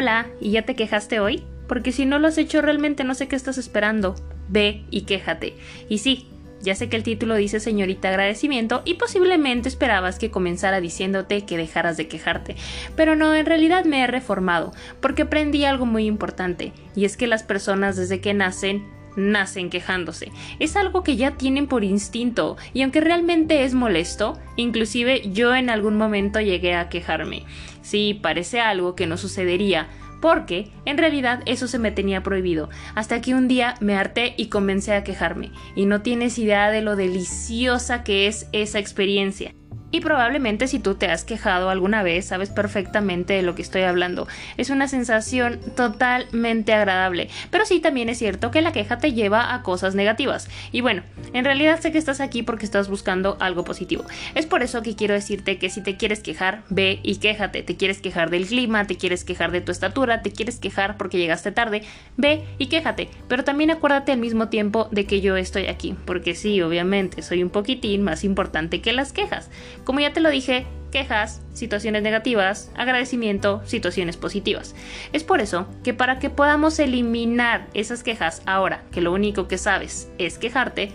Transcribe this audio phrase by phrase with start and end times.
[0.00, 1.42] Hola, ¿y ya te quejaste hoy?
[1.66, 4.14] Porque si no lo has hecho realmente no sé qué estás esperando.
[4.48, 5.54] Ve y quéjate.
[5.88, 6.28] Y sí,
[6.60, 11.56] ya sé que el título dice señorita agradecimiento y posiblemente esperabas que comenzara diciéndote que
[11.56, 12.54] dejaras de quejarte,
[12.94, 17.26] pero no, en realidad me he reformado, porque aprendí algo muy importante, y es que
[17.26, 18.86] las personas desde que nacen
[19.18, 20.30] nacen quejándose.
[20.58, 25.68] Es algo que ya tienen por instinto y aunque realmente es molesto, inclusive yo en
[25.68, 27.44] algún momento llegué a quejarme.
[27.82, 29.88] Sí, parece algo que no sucedería,
[30.20, 34.46] porque en realidad eso se me tenía prohibido, hasta que un día me harté y
[34.46, 39.54] comencé a quejarme, y no tienes idea de lo deliciosa que es esa experiencia.
[39.90, 43.82] Y probablemente si tú te has quejado alguna vez, sabes perfectamente de lo que estoy
[43.82, 44.28] hablando.
[44.56, 47.30] Es una sensación totalmente agradable.
[47.50, 50.48] Pero sí también es cierto que la queja te lleva a cosas negativas.
[50.72, 51.02] Y bueno,
[51.32, 54.04] en realidad sé que estás aquí porque estás buscando algo positivo.
[54.34, 57.62] Es por eso que quiero decirte que si te quieres quejar, ve y quéjate.
[57.62, 61.18] Te quieres quejar del clima, te quieres quejar de tu estatura, te quieres quejar porque
[61.18, 61.82] llegaste tarde,
[62.16, 63.08] ve y quéjate.
[63.26, 65.96] Pero también acuérdate al mismo tiempo de que yo estoy aquí.
[66.04, 69.50] Porque sí, obviamente, soy un poquitín más importante que las quejas.
[69.84, 74.74] Como ya te lo dije, quejas, situaciones negativas, agradecimiento, situaciones positivas.
[75.12, 79.58] Es por eso que para que podamos eliminar esas quejas ahora que lo único que
[79.58, 80.90] sabes es quejarte,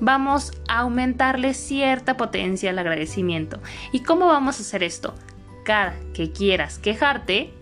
[0.00, 3.60] vamos a aumentarle cierta potencia al agradecimiento.
[3.92, 5.14] ¿Y cómo vamos a hacer esto?
[5.64, 7.52] Cada que quieras quejarte,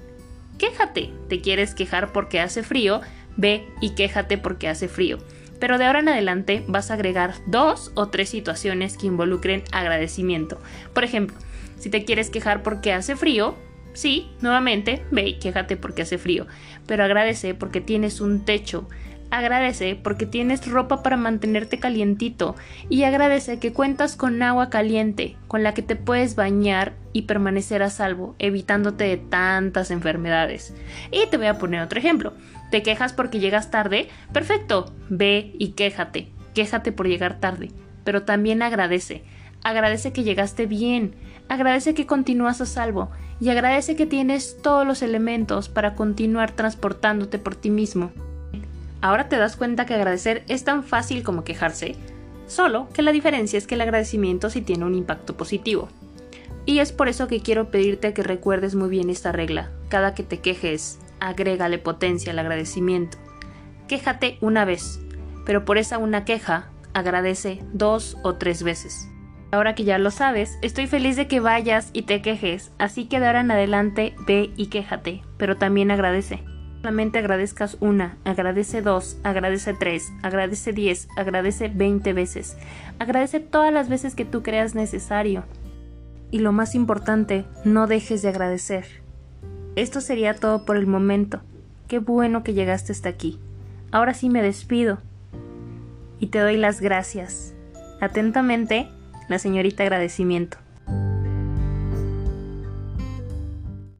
[0.58, 1.12] quéjate.
[1.28, 3.00] ¿Te quieres quejar porque hace frío?
[3.36, 5.18] Ve y quéjate porque hace frío
[5.58, 10.60] pero de ahora en adelante vas a agregar dos o tres situaciones que involucren agradecimiento.
[10.92, 11.36] Por ejemplo,
[11.78, 13.54] si te quieres quejar porque hace frío,
[13.92, 16.46] sí, nuevamente, ve y quéjate porque hace frío,
[16.86, 18.88] pero agradece porque tienes un techo,
[19.30, 22.54] Agradece porque tienes ropa para mantenerte calientito
[22.88, 27.82] y agradece que cuentas con agua caliente con la que te puedes bañar y permanecer
[27.82, 30.74] a salvo, evitándote de tantas enfermedades.
[31.10, 32.34] Y te voy a poner otro ejemplo.
[32.70, 34.08] ¿Te quejas porque llegas tarde?
[34.32, 36.28] Perfecto, ve y quéjate.
[36.54, 37.70] Quéjate por llegar tarde,
[38.04, 39.24] pero también agradece.
[39.62, 41.16] Agradece que llegaste bien,
[41.48, 43.10] agradece que continúas a salvo
[43.40, 48.12] y agradece que tienes todos los elementos para continuar transportándote por ti mismo.
[49.00, 51.96] Ahora te das cuenta que agradecer es tan fácil como quejarse,
[52.46, 55.88] solo que la diferencia es que el agradecimiento sí tiene un impacto positivo.
[56.64, 59.70] Y es por eso que quiero pedirte que recuerdes muy bien esta regla.
[59.88, 63.18] Cada que te quejes, agrégale potencia al agradecimiento.
[63.86, 64.98] Quéjate una vez,
[65.44, 69.08] pero por esa una queja, agradece dos o tres veces.
[69.52, 73.20] Ahora que ya lo sabes, estoy feliz de que vayas y te quejes, así que
[73.20, 76.42] de ahora en adelante ve y quéjate, pero también agradece.
[76.86, 82.56] Solamente agradezcas una, agradece dos, agradece tres, agradece diez, agradece veinte veces.
[83.00, 85.42] Agradece todas las veces que tú creas necesario.
[86.30, 88.86] Y lo más importante, no dejes de agradecer.
[89.74, 91.40] Esto sería todo por el momento.
[91.88, 93.40] Qué bueno que llegaste hasta aquí.
[93.90, 94.98] Ahora sí me despido.
[96.20, 97.52] Y te doy las gracias.
[98.00, 98.88] Atentamente,
[99.28, 100.58] la señorita agradecimiento.